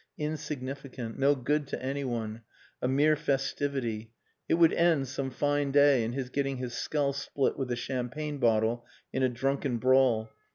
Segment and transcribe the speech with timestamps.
[0.17, 2.41] Insignificant; no good to anyone;
[2.81, 4.11] a mere festivity.
[4.49, 8.39] It would end some fine day in his getting his skull split with a champagne
[8.39, 8.83] bottle
[9.13, 10.31] in a drunken brawl.